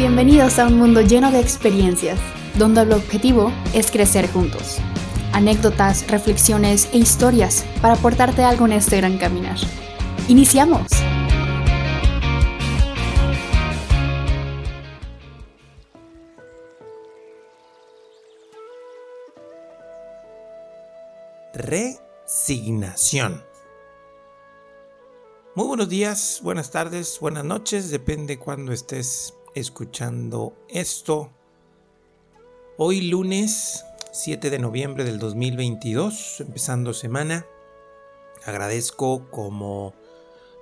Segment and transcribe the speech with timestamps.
[0.00, 2.18] Bienvenidos a un mundo lleno de experiencias,
[2.54, 4.78] donde el objetivo es crecer juntos.
[5.34, 9.58] Anécdotas, reflexiones e historias para aportarte algo en este gran caminar.
[10.26, 10.86] ¡Iniciamos!
[21.52, 23.44] Resignación.
[25.54, 31.30] Muy buenos días, buenas tardes, buenas noches, depende cuando estés escuchando esto.
[32.76, 37.46] Hoy lunes 7 de noviembre del 2022, empezando semana.
[38.44, 39.94] Agradezco como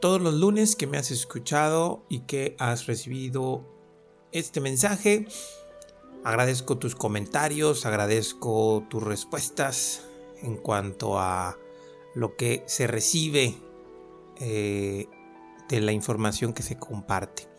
[0.00, 3.64] todos los lunes que me has escuchado y que has recibido
[4.32, 5.26] este mensaje.
[6.24, 10.06] Agradezco tus comentarios, agradezco tus respuestas
[10.42, 11.58] en cuanto a
[12.14, 13.56] lo que se recibe
[14.40, 15.06] eh,
[15.68, 17.51] de la información que se comparte.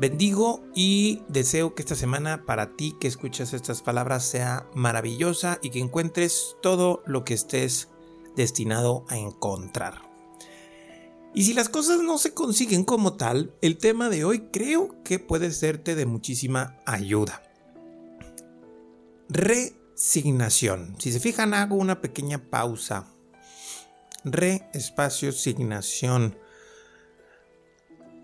[0.00, 5.68] Bendigo y deseo que esta semana para ti que escuchas estas palabras sea maravillosa y
[5.68, 7.90] que encuentres todo lo que estés
[8.34, 10.00] destinado a encontrar.
[11.34, 15.18] Y si las cosas no se consiguen como tal, el tema de hoy creo que
[15.18, 17.42] puede serte de muchísima ayuda.
[19.28, 20.96] Resignación.
[20.98, 23.06] Si se fijan, hago una pequeña pausa
[24.24, 26.36] Re espacio signación.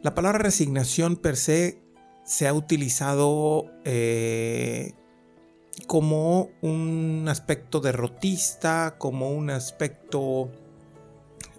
[0.07, 1.83] La palabra resignación per se
[2.25, 4.95] se ha utilizado eh,
[5.89, 10.53] como un aspecto derrotista, como un aspecto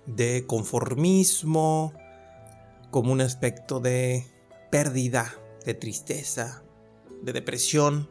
[0.06, 1.92] de conformismo,
[2.90, 4.26] como un aspecto de
[4.72, 6.64] pérdida, de tristeza,
[7.22, 8.10] de depresión.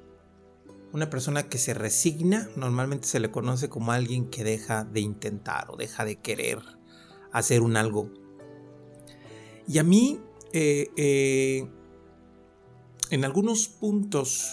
[0.92, 5.70] Una persona que se resigna normalmente se le conoce como alguien que deja de intentar
[5.70, 6.58] o deja de querer
[7.32, 8.10] hacer un algo.
[9.68, 10.20] Y a mí,
[10.58, 11.68] eh, eh,
[13.10, 14.52] en algunos puntos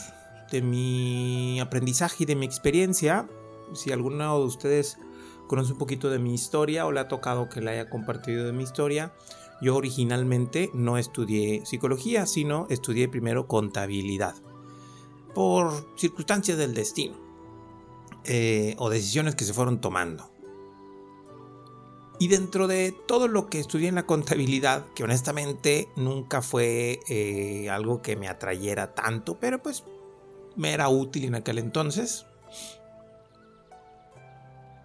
[0.51, 3.29] de mi aprendizaje y de mi experiencia,
[3.73, 4.97] si alguno de ustedes
[5.47, 8.51] conoce un poquito de mi historia o le ha tocado que le haya compartido de
[8.51, 9.13] mi historia,
[9.61, 14.35] yo originalmente no estudié psicología, sino estudié primero contabilidad
[15.33, 17.15] por circunstancias del destino
[18.25, 20.32] eh, o decisiones que se fueron tomando.
[22.19, 27.69] Y dentro de todo lo que estudié en la contabilidad, que honestamente nunca fue eh,
[27.69, 29.83] algo que me atrayera tanto, pero pues
[30.55, 32.25] me era útil en aquel entonces,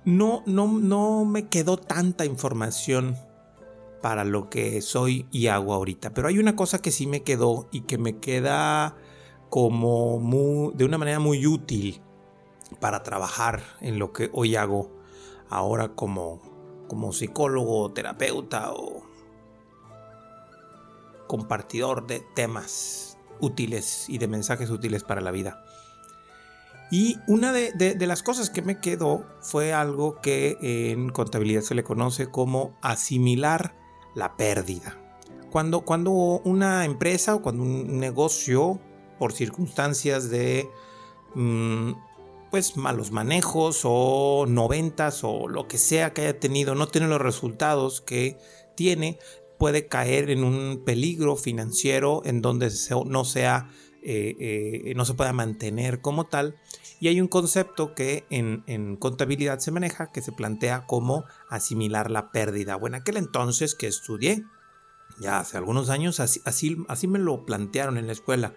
[0.05, 3.17] no, no, no me quedó tanta información
[4.01, 6.15] para lo que soy y hago ahorita.
[6.15, 8.97] Pero hay una cosa que sí me quedó y que me queda
[9.51, 12.01] como de una manera muy útil
[12.81, 14.91] para trabajar en lo que hoy hago
[15.49, 16.41] ahora como,
[16.89, 19.03] como psicólogo, terapeuta o
[21.29, 25.63] compartidor de temas útiles y de mensajes útiles para la vida.
[26.91, 31.85] Y una de, las cosas que me quedó fue algo que en contabilidad se le
[31.85, 33.75] conoce como asimilar
[34.15, 34.97] la pérdida.
[35.51, 38.81] Cuando, cuando una empresa o cuando un negocio
[39.19, 40.71] por circunstancias de
[41.35, 41.93] mm,
[42.51, 47.21] pues malos manejos o noventas o lo que sea que haya tenido, no tiene los
[47.21, 48.39] resultados que
[48.77, 49.19] tiene,
[49.59, 52.71] puede caer en un peligro financiero en donde
[53.07, 53.71] no sea
[54.03, 56.57] eh, eh, no se pueda mantener como tal.
[57.01, 62.31] Y hay un concepto que en, contabilidad se maneja que se plantea como asimilar la
[62.31, 62.77] pérdida.
[62.77, 64.45] Bueno, aquel entonces que estudié,
[65.21, 66.41] ya hace algunos años, así,
[66.89, 68.55] así me lo plantearon en la escuela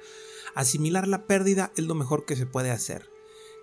[0.55, 3.10] asimilar la pérdida es lo mejor que se puede hacer.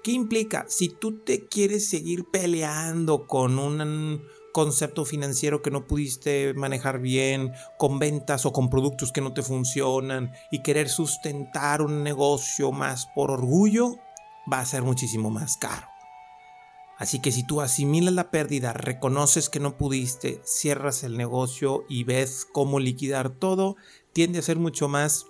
[0.02, 0.64] ¿Qué implica?
[0.68, 4.22] Si tú te quieres seguir peleando con un
[4.52, 9.42] concepto financiero que no pudiste manejar bien, con ventas o con productos que no te
[9.42, 13.96] funcionan y querer sustentar un negocio más por orgullo,
[14.50, 15.86] va a ser muchísimo más caro.
[16.98, 22.02] Así que si tú asimilas la pérdida, reconoces que no pudiste, cierras el negocio y
[22.02, 23.76] ves cómo liquidar todo,
[24.12, 25.26] tiende a ser mucho más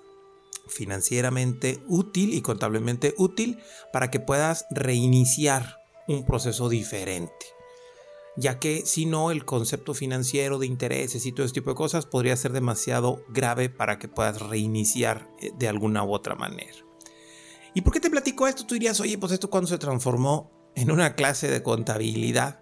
[0.69, 3.59] financieramente útil y contablemente útil
[3.93, 7.33] para que puedas reiniciar un proceso diferente.
[8.37, 12.07] Ya que si no, el concepto financiero de intereses y todo ese tipo de cosas
[12.07, 16.77] podría ser demasiado grave para que puedas reiniciar eh, de alguna u otra manera.
[17.75, 18.65] ¿Y por qué te platico esto?
[18.65, 22.61] Tú dirías, oye, pues esto cuando se transformó en una clase de contabilidad.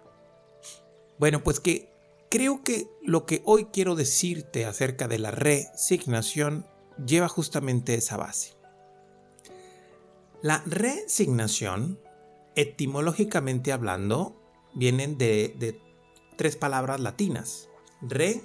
[1.19, 1.91] Bueno, pues que
[2.29, 6.65] creo que lo que hoy quiero decirte acerca de la resignación
[7.05, 8.57] lleva justamente esa base.
[10.41, 11.99] La resignación,
[12.55, 14.39] etimológicamente hablando,
[14.73, 15.81] vienen de,
[16.35, 17.69] tres palabras latinas.
[18.01, 18.43] Re,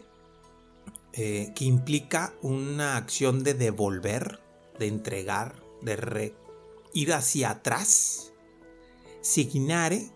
[1.13, 4.41] eh, que implica una acción de devolver,
[4.79, 6.35] de entregar, de
[6.95, 8.33] ir hacia atrás.
[9.21, 10.11] Signare,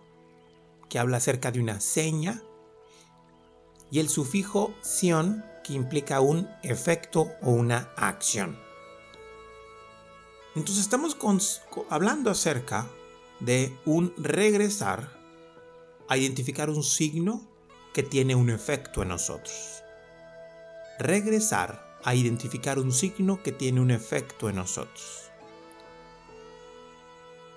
[0.88, 2.42] que habla acerca de una seña.
[3.90, 8.56] Y el sufijo sion, que implica un efecto o una acción.
[10.54, 11.16] Entonces estamos
[11.90, 12.86] hablando acerca
[13.40, 15.10] de un regresar
[16.08, 17.46] a identificar un signo
[17.92, 19.82] que tiene un efecto en nosotros.
[21.00, 25.30] Regresar a identificar un signo que tiene un efecto en nosotros.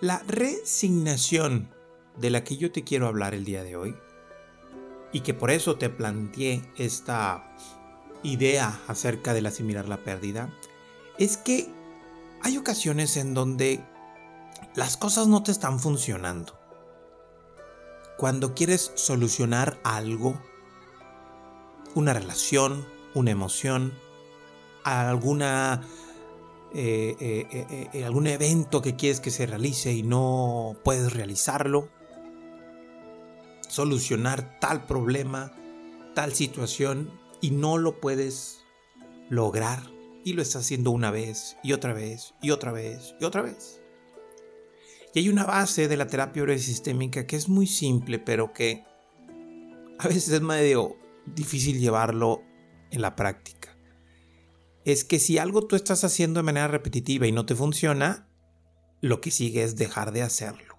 [0.01, 1.69] La resignación
[2.17, 3.95] de la que yo te quiero hablar el día de hoy,
[5.11, 7.55] y que por eso te planteé esta
[8.23, 10.49] idea acerca del asimilar la pérdida,
[11.17, 11.71] es que
[12.41, 13.83] hay ocasiones en donde
[14.75, 16.57] las cosas no te están funcionando.
[18.17, 20.41] Cuando quieres solucionar algo,
[21.95, 23.93] una relación, una emoción,
[24.83, 25.81] alguna
[26.73, 31.89] eh, eh, eh, algún evento que quieres que se realice y no puedes realizarlo,
[33.67, 35.51] solucionar tal problema,
[36.13, 38.63] tal situación y no lo puedes
[39.29, 39.83] lograr
[40.23, 43.81] y lo estás haciendo una vez y otra vez y otra vez y otra vez.
[45.13, 48.83] Y hay una base de la terapia sistémica que es muy simple, pero que
[49.97, 52.43] a veces es medio difícil llevarlo
[52.91, 53.75] en la práctica.
[54.85, 58.27] Es que si algo tú estás haciendo de manera repetitiva y no te funciona,
[59.01, 60.75] lo que sigue es dejar de hacerlo.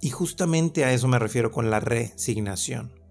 [0.00, 3.03] Y justamente a eso me refiero con la resignación.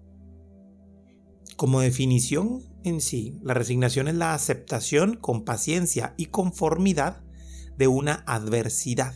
[1.56, 7.22] Como definición en sí, la resignación es la aceptación con paciencia y conformidad
[7.76, 9.14] de una adversidad.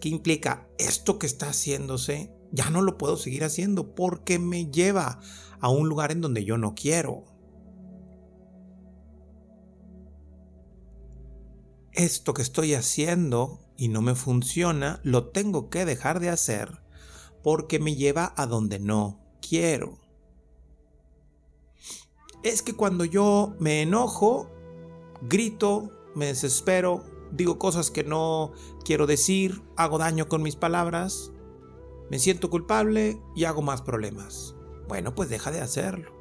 [0.00, 0.68] ¿Qué implica?
[0.78, 5.20] Esto que está haciéndose ya no lo puedo seguir haciendo porque me lleva
[5.60, 7.24] a un lugar en donde yo no quiero.
[11.92, 16.82] Esto que estoy haciendo y no me funciona, lo tengo que dejar de hacer
[17.42, 20.05] porque me lleva a donde no quiero.
[22.46, 24.48] Es que cuando yo me enojo,
[25.20, 27.02] grito, me desespero,
[27.32, 28.52] digo cosas que no
[28.84, 31.32] quiero decir, hago daño con mis palabras,
[32.08, 34.54] me siento culpable y hago más problemas.
[34.86, 36.12] Bueno, pues deja de hacerlo.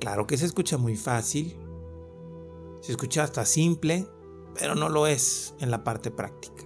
[0.00, 1.56] Claro que se escucha muy fácil,
[2.80, 4.08] se escucha hasta simple,
[4.58, 6.64] pero no lo es en la parte práctica.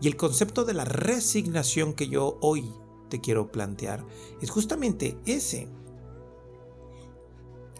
[0.00, 2.74] Y el concepto de la resignación que yo hoy
[3.10, 4.04] te quiero plantear
[4.40, 5.70] es justamente ese.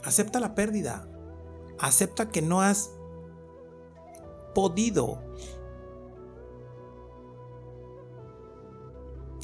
[0.04, 1.08] Acepta la pérdida.
[1.78, 2.90] Acepta que no has
[4.54, 5.22] podido.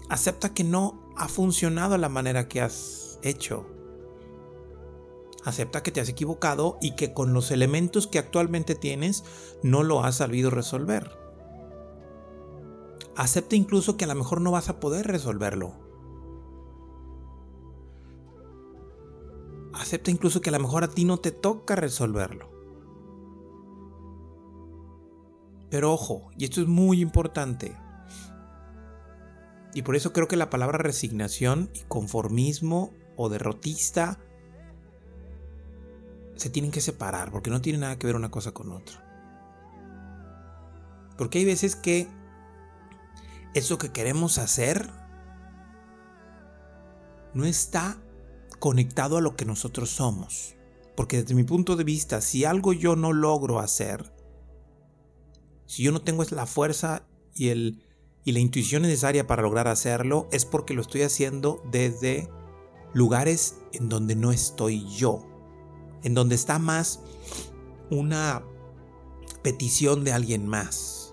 [0.09, 3.67] Acepta que no ha funcionado la manera que has hecho.
[5.45, 9.25] Acepta que te has equivocado y que con los elementos que actualmente tienes
[9.63, 11.19] no lo has sabido resolver.
[13.17, 15.86] Acepta incluso que a lo mejor no vas a poder resolverlo.
[19.87, 22.51] Acepta incluso que a lo mejor a ti no te toca resolverlo.
[25.71, 27.77] Pero ojo, y esto es muy importante.
[29.75, 34.19] Y por eso creo que la palabra resignación y conformismo o derrotista
[36.35, 39.05] se tienen que separar porque no tiene nada que ver una cosa con otra.
[41.17, 42.09] Porque hay veces que
[43.55, 44.91] eso que queremos hacer
[47.35, 48.01] no está
[48.59, 50.55] conectado a lo que nosotros somos.
[50.97, 54.13] Porque desde mi punto de vista, si algo yo no logro hacer,
[55.67, 57.83] si yo no tengo la fuerza y, el,
[58.25, 62.31] y la intuición necesaria para lograr hacerlo, es porque lo estoy haciendo desde
[62.95, 65.27] lugares en donde no estoy yo,
[66.03, 67.01] en donde está más
[67.91, 68.43] una
[69.43, 71.06] petición de alguien más,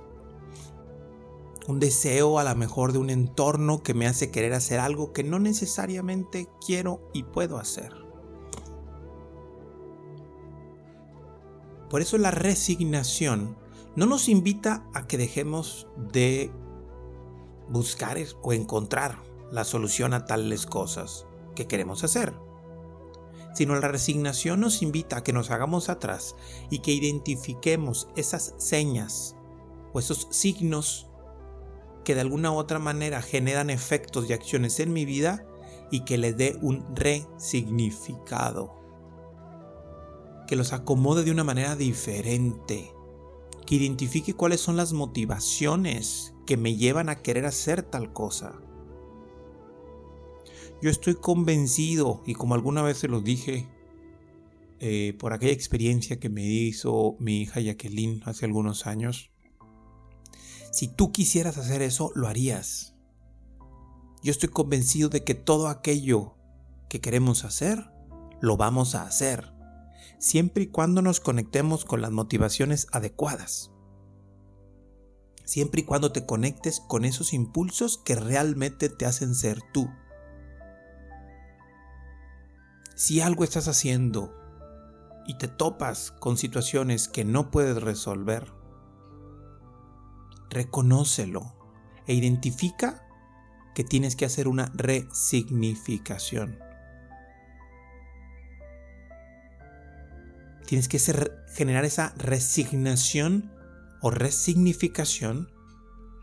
[1.67, 5.23] un deseo a lo mejor de un entorno que me hace querer hacer algo que
[5.23, 7.93] no necesariamente quiero y puedo hacer.
[11.89, 13.55] Por eso la resignación
[13.95, 16.51] no nos invita a que dejemos de
[17.69, 22.33] buscar o encontrar la solución a tales cosas que queremos hacer,
[23.53, 26.35] sino la resignación nos invita a que nos hagamos atrás
[26.71, 29.35] y que identifiquemos esas señas
[29.93, 31.12] o esos signos
[32.03, 35.45] que de alguna u otra manera generan efectos y acciones en mi vida
[35.91, 38.81] y que les dé un resignificado.
[40.47, 42.91] Que los acomode de una manera diferente
[43.65, 48.59] que identifique cuáles son las motivaciones que me llevan a querer hacer tal cosa.
[50.81, 53.69] Yo estoy convencido, y como alguna vez se lo dije,
[54.79, 59.31] eh, por aquella experiencia que me hizo mi hija Jacqueline hace algunos años,
[60.73, 62.95] si tú quisieras hacer eso, lo harías.
[64.23, 66.33] Yo estoy convencido de que todo aquello
[66.89, 67.91] que queremos hacer,
[68.41, 69.53] lo vamos a hacer,
[70.17, 73.71] siempre y cuando nos conectemos con las motivaciones adecuadas.
[75.45, 79.87] Siempre y cuando te conectes con esos impulsos que realmente te hacen ser tú.
[82.95, 84.33] Si algo estás haciendo
[85.27, 88.62] y te topas con situaciones que no puedes resolver,
[90.53, 91.53] reconócelo
[92.07, 93.07] e identifica
[93.75, 96.59] que tienes que hacer una resignificación.
[100.65, 100.99] Tienes que
[101.53, 103.51] generar esa resignación
[104.01, 105.51] o resignificación.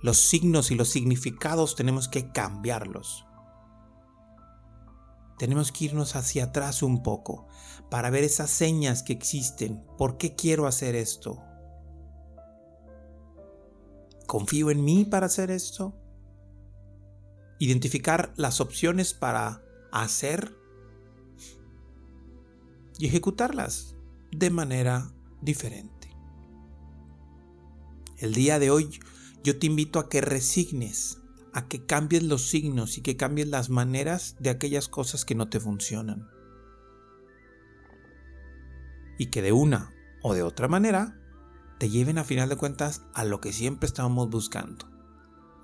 [0.02, 3.26] Los signos y los significados tenemos que cambiarlos.
[5.38, 7.48] Tenemos que irnos hacia atrás un poco
[7.90, 9.84] para ver esas señas que existen.
[9.98, 11.42] ¿Por qué quiero hacer esto?
[14.30, 15.92] ¿Confío en mí para hacer esto?
[17.58, 19.60] Identificar las opciones para
[19.90, 20.56] hacer
[23.00, 23.96] y ejecutarlas
[24.30, 26.16] de manera diferente.
[28.18, 29.00] El día de hoy
[29.42, 31.18] yo te invito a que resignes
[31.52, 35.48] a que cambies los signos y que cambies las maneras de aquellas cosas que no
[35.48, 36.28] te funcionan.
[39.18, 41.19] Y que de una o de otra manera
[41.80, 44.86] te lleven a final de cuentas a lo que siempre estábamos buscando,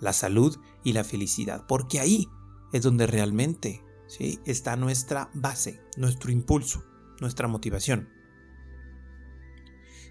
[0.01, 2.27] la salud y la felicidad, porque ahí
[2.73, 4.41] es donde realmente ¿sí?
[4.47, 6.83] está nuestra base, nuestro impulso,
[7.21, 8.09] nuestra motivación.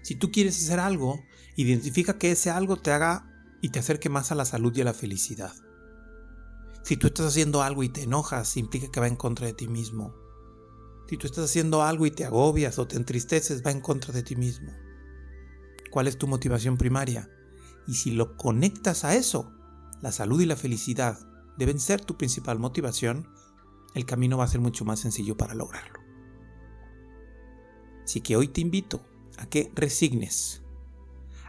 [0.04, 1.18] Si tú quieres hacer algo,
[1.56, 3.28] identifica que ese algo te haga
[3.60, 5.54] y te acerque más a la salud y a la felicidad.
[6.84, 9.66] Si tú estás haciendo algo y te enojas, implica que va en contra de ti
[9.66, 10.14] mismo.
[11.08, 14.22] Si tú estás haciendo algo y te agobias o te entristeces, va en contra de
[14.22, 14.85] ti mismo.
[15.90, 17.30] ¿Cuál es tu motivación primaria?
[17.86, 19.52] Y si lo conectas a eso,
[20.02, 21.18] la salud y la felicidad
[21.56, 23.28] deben ser tu principal motivación,
[23.94, 26.00] el camino va a ser mucho más sencillo para lograrlo.
[28.04, 29.04] Así que hoy te invito
[29.38, 30.62] a que resignes,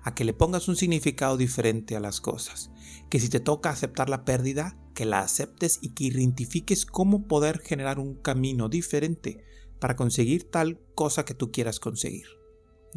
[0.03, 2.71] a que le pongas un significado diferente a las cosas,
[3.09, 7.59] que si te toca aceptar la pérdida, que la aceptes y que identifiques cómo poder
[7.59, 9.43] generar un camino diferente
[9.79, 12.25] para conseguir tal cosa que tú quieras conseguir,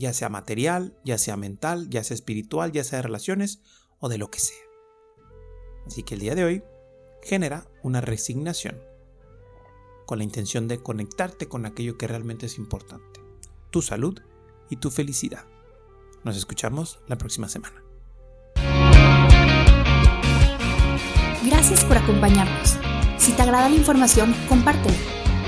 [0.00, 3.61] ya sea material, ya sea mental, ya sea espiritual, ya sea de relaciones
[3.99, 4.64] o de lo que sea.
[5.87, 6.62] Así que el día de hoy
[7.23, 8.80] genera una resignación
[10.07, 13.21] con la intención de conectarte con aquello que realmente es importante,
[13.71, 14.19] tu salud
[14.71, 15.45] y tu felicidad.
[16.25, 17.83] Nos escuchamos la próxima semana.
[21.45, 22.78] Gracias por acompañarnos.
[23.19, 25.20] Si te agrada la información, compártela.